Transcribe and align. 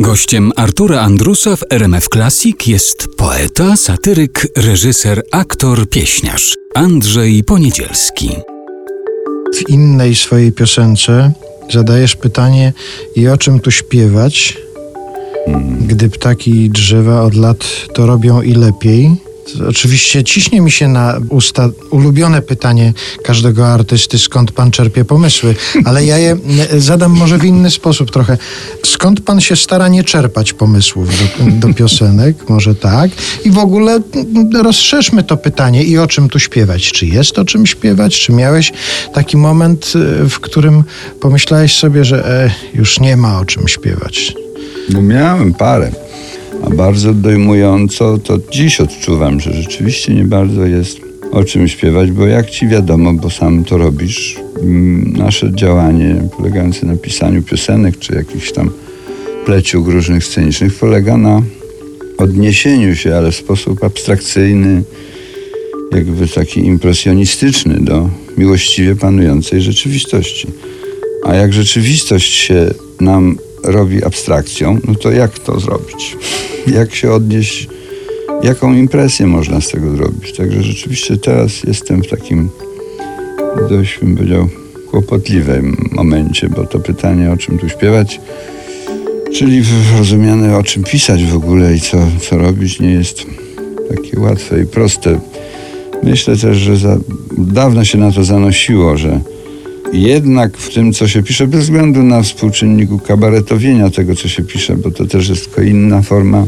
Gościem 0.00 0.52
Artura 0.56 1.00
Andrusa 1.00 1.56
w 1.56 1.64
RMF 1.70 2.08
Classic 2.08 2.66
jest 2.66 3.08
poeta, 3.16 3.76
satyryk, 3.76 4.48
reżyser, 4.56 5.22
aktor, 5.30 5.88
pieśniarz 5.88 6.54
Andrzej 6.74 7.44
Poniedzielski. 7.44 8.30
W 9.54 9.70
innej 9.70 10.14
swojej 10.14 10.52
piosence 10.52 11.32
zadajesz 11.70 12.16
pytanie 12.16 12.72
i 13.16 13.28
o 13.28 13.38
czym 13.38 13.60
tu 13.60 13.70
śpiewać, 13.70 14.58
gdy 15.80 16.10
ptaki 16.10 16.64
i 16.64 16.70
drzewa 16.70 17.22
od 17.22 17.34
lat 17.34 17.86
to 17.94 18.06
robią 18.06 18.42
i 18.42 18.54
lepiej. 18.54 19.25
Oczywiście 19.68 20.24
ciśnie 20.24 20.60
mi 20.60 20.70
się 20.70 20.88
na 20.88 21.20
usta 21.28 21.68
ulubione 21.90 22.42
pytanie 22.42 22.92
każdego 23.22 23.68
artysty, 23.68 24.18
skąd 24.18 24.52
pan 24.52 24.70
czerpie 24.70 25.04
pomysły, 25.04 25.54
ale 25.84 26.04
ja 26.04 26.18
je 26.18 26.36
e, 26.72 26.80
zadam 26.80 27.12
może 27.12 27.38
w 27.38 27.44
inny 27.44 27.70
sposób 27.70 28.10
trochę. 28.10 28.38
Skąd 28.84 29.20
pan 29.20 29.40
się 29.40 29.56
stara 29.56 29.88
nie 29.88 30.04
czerpać 30.04 30.52
pomysłów 30.52 31.08
do, 31.18 31.68
do 31.68 31.74
piosenek? 31.74 32.48
Może 32.48 32.74
tak? 32.74 33.10
I 33.44 33.50
w 33.50 33.58
ogóle 33.58 34.00
mm, 34.14 34.62
rozszerzmy 34.62 35.22
to 35.22 35.36
pytanie 35.36 35.84
i 35.84 35.98
o 35.98 36.06
czym 36.06 36.28
tu 36.28 36.38
śpiewać? 36.38 36.92
Czy 36.92 37.06
jest 37.06 37.38
o 37.38 37.44
czym 37.44 37.66
śpiewać? 37.66 38.20
Czy 38.20 38.32
miałeś 38.32 38.72
taki 39.14 39.36
moment, 39.36 39.92
e, 40.24 40.28
w 40.28 40.40
którym 40.40 40.84
pomyślałeś 41.20 41.76
sobie, 41.76 42.04
że 42.04 42.44
e, 42.44 42.50
już 42.74 43.00
nie 43.00 43.16
ma 43.16 43.40
o 43.40 43.44
czym 43.44 43.68
śpiewać? 43.68 44.34
No 44.90 45.02
miałem 45.02 45.54
parę. 45.54 46.05
Bardzo 46.70 47.14
dojmująco 47.14 48.18
to 48.18 48.38
dziś 48.52 48.80
odczuwam, 48.80 49.40
że 49.40 49.52
rzeczywiście 49.52 50.14
nie 50.14 50.24
bardzo 50.24 50.66
jest 50.66 51.00
o 51.32 51.44
czym 51.44 51.68
śpiewać, 51.68 52.10
bo 52.10 52.26
jak 52.26 52.50
ci 52.50 52.68
wiadomo, 52.68 53.12
bo 53.12 53.30
sam 53.30 53.64
to 53.64 53.78
robisz, 53.78 54.36
mm, 54.62 55.12
nasze 55.12 55.52
działanie 55.54 56.16
polegające 56.36 56.86
na 56.86 56.96
pisaniu 56.96 57.42
piosenek 57.42 57.98
czy 57.98 58.14
jakichś 58.14 58.52
tam 58.52 58.70
pleciu 59.44 59.84
różnych 59.86 60.24
scenicznych 60.24 60.74
polega 60.74 61.16
na 61.16 61.42
odniesieniu 62.18 62.96
się, 62.96 63.16
ale 63.16 63.32
w 63.32 63.36
sposób 63.36 63.84
abstrakcyjny, 63.84 64.82
jakby 65.92 66.28
taki 66.28 66.60
impresjonistyczny 66.60 67.80
do 67.80 68.10
miłościwie 68.38 68.96
panującej 68.96 69.60
rzeczywistości. 69.60 70.48
A 71.24 71.34
jak 71.34 71.52
rzeczywistość 71.52 72.34
się 72.34 72.70
nam 73.00 73.36
robi 73.66 74.04
abstrakcją, 74.04 74.78
no 74.88 74.94
to 74.94 75.10
jak 75.10 75.38
to 75.38 75.60
zrobić? 75.60 76.16
Jak 76.66 76.94
się 76.94 77.12
odnieść? 77.12 77.68
Jaką 78.42 78.74
impresję 78.74 79.26
można 79.26 79.60
z 79.60 79.68
tego 79.68 79.96
zrobić? 79.96 80.32
Także 80.32 80.62
rzeczywiście 80.62 81.16
teraz 81.16 81.62
jestem 81.62 82.02
w 82.02 82.06
takim 82.08 82.48
dość, 83.68 83.98
bym 83.98 84.16
powiedział, 84.16 84.48
kłopotliwym 84.90 85.88
momencie, 85.92 86.48
bo 86.48 86.66
to 86.66 86.78
pytanie, 86.78 87.32
o 87.32 87.36
czym 87.36 87.58
tu 87.58 87.68
śpiewać, 87.68 88.20
czyli 89.32 89.62
rozumiane, 89.98 90.58
o 90.58 90.62
czym 90.62 90.84
pisać 90.84 91.24
w 91.24 91.36
ogóle 91.36 91.74
i 91.74 91.80
co, 91.80 91.98
co 92.20 92.38
robić, 92.38 92.80
nie 92.80 92.92
jest 92.92 93.26
takie 93.88 94.20
łatwe 94.20 94.62
i 94.62 94.66
proste. 94.66 95.20
Myślę 96.02 96.36
też, 96.36 96.56
że 96.56 96.76
za, 96.76 96.98
dawno 97.38 97.84
się 97.84 97.98
na 97.98 98.12
to 98.12 98.24
zanosiło, 98.24 98.96
że 98.96 99.20
jednak 100.02 100.56
w 100.56 100.74
tym, 100.74 100.92
co 100.92 101.08
się 101.08 101.22
pisze, 101.22 101.46
bez 101.46 101.60
względu 101.60 102.02
na 102.02 102.22
współczynniku 102.22 102.98
kabaretowienia 102.98 103.90
tego, 103.90 104.14
co 104.14 104.28
się 104.28 104.42
pisze, 104.42 104.76
bo 104.76 104.90
to 104.90 105.06
też 105.06 105.28
jest 105.28 105.44
tylko 105.44 105.62
inna 105.62 106.02
forma 106.02 106.46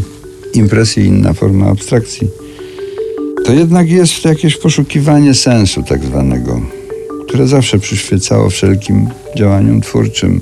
impresji, 0.55 1.05
inna 1.05 1.33
forma 1.33 1.67
abstrakcji, 1.67 2.29
to 3.45 3.53
jednak 3.53 3.91
jest 3.91 4.25
jakieś 4.25 4.57
poszukiwanie 4.57 5.35
sensu 5.35 5.83
tak 5.83 6.05
zwanego, 6.05 6.61
które 7.29 7.47
zawsze 7.47 7.79
przyświecało 7.79 8.51
wszelkim 8.51 9.09
działaniom 9.37 9.81
twórczym. 9.81 10.41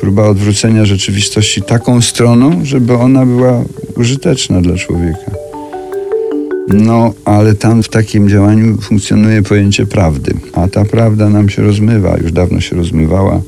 Próba 0.00 0.28
odwrócenia 0.28 0.84
rzeczywistości 0.84 1.62
taką 1.62 2.00
stroną, 2.00 2.64
żeby 2.64 2.94
ona 2.94 3.26
była 3.26 3.64
użyteczna 3.96 4.60
dla 4.60 4.76
człowieka. 4.76 5.29
No, 6.68 7.12
ale 7.24 7.54
tam 7.54 7.82
w 7.82 7.88
takim 7.88 8.28
działaniu 8.28 8.76
funkcjonuje 8.80 9.42
pojęcie 9.42 9.86
prawdy, 9.86 10.34
a 10.52 10.68
ta 10.68 10.84
prawda 10.84 11.28
nam 11.28 11.48
się 11.48 11.62
rozmywa, 11.62 12.16
już 12.22 12.32
dawno 12.32 12.60
się 12.60 12.76
rozmywała. 12.76 13.40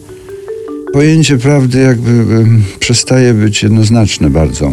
Pojęcie 0.93 1.39
prawdy 1.39 1.79
jakby 1.79 2.47
przestaje 2.79 3.35
być 3.35 3.63
jednoznaczne 3.63 4.31
bardzo. 4.31 4.73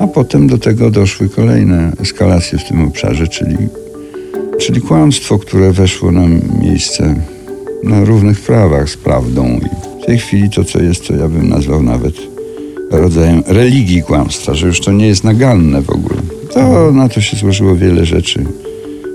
A 0.00 0.06
potem 0.06 0.46
do 0.46 0.58
tego 0.58 0.90
doszły 0.90 1.28
kolejne 1.28 1.92
eskalacje 2.00 2.58
w 2.58 2.68
tym 2.68 2.80
obszarze, 2.84 3.28
czyli, 3.28 3.56
czyli 4.60 4.80
kłamstwo, 4.80 5.38
które 5.38 5.72
weszło 5.72 6.12
na 6.12 6.26
miejsce 6.62 7.14
na 7.84 8.04
równych 8.04 8.40
prawach 8.40 8.90
z 8.90 8.96
prawdą. 8.96 9.60
I 9.62 10.02
w 10.02 10.06
tej 10.06 10.18
chwili 10.18 10.50
to, 10.50 10.64
co 10.64 10.82
jest, 10.82 11.08
to 11.08 11.16
ja 11.16 11.28
bym 11.28 11.48
nazwał 11.48 11.82
nawet 11.82 12.14
rodzajem 12.90 13.42
religii 13.46 14.02
kłamstwa, 14.02 14.54
że 14.54 14.66
już 14.66 14.80
to 14.80 14.92
nie 14.92 15.06
jest 15.06 15.24
naganne 15.24 15.82
w 15.82 15.90
ogóle. 15.90 16.35
To 16.56 16.92
na 16.92 17.08
to 17.08 17.20
się 17.20 17.36
złożyło 17.36 17.76
wiele 17.76 18.06
rzeczy. 18.06 18.44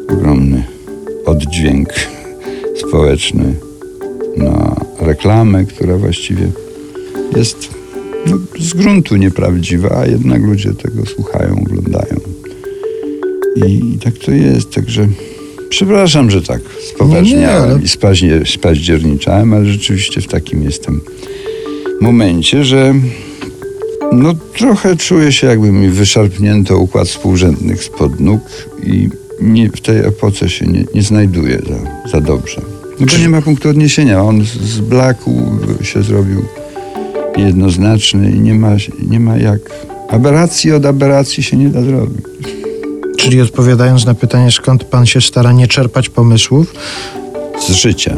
Ogromny 0.10 0.64
oddźwięk 1.26 1.90
społeczny 2.76 3.56
na 4.38 4.76
reklamę, 5.00 5.66
która 5.66 5.98
właściwie 5.98 6.52
jest 7.36 7.70
no, 8.28 8.38
z 8.60 8.74
gruntu 8.74 9.16
nieprawdziwa, 9.16 9.98
a 9.98 10.06
jednak 10.06 10.42
ludzie 10.44 10.74
tego 10.74 11.06
słuchają, 11.06 11.62
oglądają. 11.62 12.20
I, 13.68 13.98
tak 14.04 14.18
to 14.18 14.32
jest, 14.32 14.72
także 14.72 15.08
przepraszam, 15.70 16.32
że 16.32 16.42
tak 16.42 16.62
spoważniałem 16.96 17.40
nie, 17.40 17.50
ale... 17.50 17.82
i 17.82 17.88
spaźnie, 17.88 18.42
spaździerniczałem, 18.46 19.54
ale 19.54 19.66
rzeczywiście 19.66 20.22
w 20.22 20.28
takim 20.28 20.64
jestem 20.64 21.02
momencie, 22.02 22.64
że 22.64 22.94
no 24.12 24.34
trochę 24.58 24.96
czuję 24.96 25.32
się 25.32 25.48
jakby 25.48 25.72
mi 25.72 25.90
wyszarpnięto 25.90 26.78
układ 26.78 27.08
współrzędnych 27.08 27.84
spod 27.84 28.20
nóg 28.20 28.42
i 28.84 29.10
nie, 29.42 29.70
w 29.70 29.82
tej 29.82 30.00
epoce 30.00 30.50
się 30.50 30.68
nie, 30.68 30.86
nie 30.96 31.04
znajduję 31.04 31.62
za, 31.68 32.10
za 32.12 32.22
dobrze. 32.22 32.62
No 33.00 33.06
bo 33.12 33.18
nie 33.18 33.30
ma 33.30 33.42
punktu 33.42 33.70
odniesienia. 33.70 34.24
On 34.24 34.46
z 34.46 34.80
blaku 34.80 35.60
się 35.82 36.04
zrobił 36.04 36.46
jednoznaczny 37.38 38.32
i 38.32 38.40
nie 38.40 38.54
ma, 38.54 38.76
nie 39.08 39.20
ma 39.20 39.38
jak. 39.38 39.60
Aberracji 40.10 40.72
od 40.72 40.86
aberracji 40.86 41.44
się 41.44 41.58
nie 41.58 41.70
da 41.70 41.82
zrobić. 41.82 42.26
Czyli 43.18 43.42
odpowiadając 43.42 44.06
na 44.06 44.14
pytanie, 44.14 44.52
skąd 44.52 44.84
pan 44.84 45.06
się 45.06 45.22
stara 45.22 45.52
nie 45.52 45.68
czerpać 45.68 46.10
pomysłów? 46.10 46.74
Z 47.68 47.72
życia. 47.72 48.18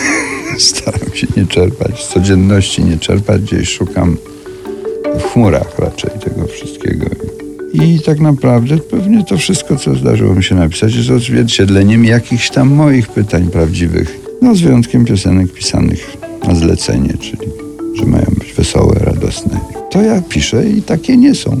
Staram 0.58 1.14
się 1.14 1.26
nie 1.36 1.46
czerpać, 1.46 2.04
z 2.04 2.08
codzienności 2.08 2.84
nie 2.84 2.98
czerpać, 2.98 3.42
gdzieś 3.42 3.68
szukam 3.68 4.16
w 5.18 5.22
chmurach 5.22 5.78
raczej 5.78 6.10
tego 6.10 6.46
wszystkiego. 6.46 7.06
I 7.72 8.00
tak 8.00 8.20
naprawdę 8.20 8.78
pewnie 8.78 9.24
to 9.24 9.38
wszystko, 9.38 9.76
co 9.76 9.94
zdarzyło 9.94 10.34
mi 10.34 10.44
się 10.44 10.54
napisać, 10.54 10.94
jest 10.94 11.10
odzwierciedleniem 11.10 12.04
jakichś 12.04 12.50
tam 12.50 12.68
moich 12.68 13.08
pytań 13.08 13.46
prawdziwych. 13.46 14.20
No 14.42 14.54
z 14.54 14.60
wyjątkiem 14.60 15.04
piosenek 15.04 15.52
pisanych 15.52 16.16
na 16.48 16.54
zlecenie, 16.54 17.14
czyli 17.20 17.48
że 17.98 18.06
mają 18.06 18.26
być 18.38 18.52
wesołe, 18.52 18.94
radosne. 18.98 19.60
To 19.90 20.02
ja 20.02 20.22
piszę 20.28 20.66
i 20.68 20.82
takie 20.82 21.16
nie 21.16 21.34
są. 21.34 21.60